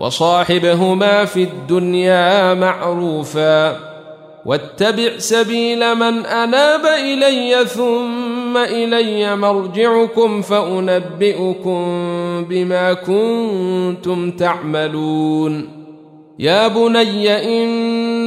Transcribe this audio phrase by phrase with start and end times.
[0.00, 3.90] وصاحبهما في الدنيا معروفا
[4.46, 11.84] واتبع سبيل من أناب إلي ثم إلي مرجعكم فأنبئكم
[12.48, 15.80] بما كنتم تعملون
[16.38, 17.36] يا بني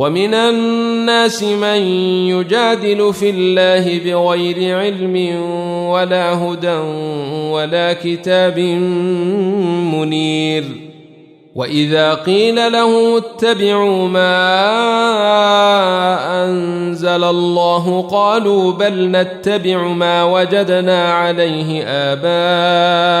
[0.00, 1.82] ومن الناس من
[2.32, 5.42] يجادل في الله بغير علم
[5.88, 6.76] ولا هدى
[7.50, 8.58] ولا كتاب
[9.94, 10.64] منير.
[11.54, 14.44] وإذا قيل له اتبعوا ما
[16.44, 23.20] أنزل الله قالوا بل نتبع ما وجدنا عليه آباءنا.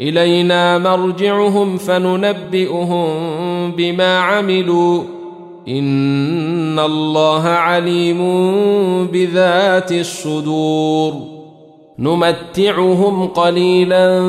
[0.00, 3.06] إلينا مرجعهم فننبئهم
[3.72, 5.02] بما عملوا.
[5.68, 8.18] إن الله عليم
[9.06, 11.12] بذات الصدور.
[11.98, 14.20] نمتعهم قليلا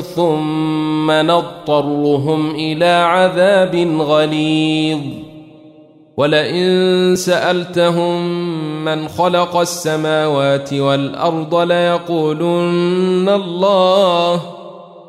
[0.00, 5.00] ثم نضطرهم إلى عذاب غليظ.
[6.16, 8.44] ولئن سألتهم
[8.84, 14.59] من خلق السماوات والأرض ليقولن الله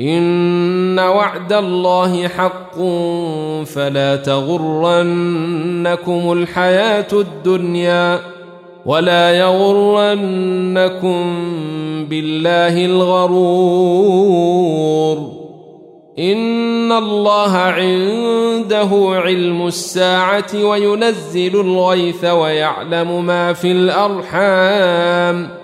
[0.00, 2.78] ان وعد الله حق
[3.64, 5.42] فلا تغرنكم
[6.32, 8.20] الحياة الدنيا
[8.86, 11.24] ولا يغرنكم
[12.08, 14.24] بالله الغرور
[16.18, 18.88] ان الله عنده
[19.24, 25.63] علم الساعة وينزل الغيث ويعلم ما في الارحام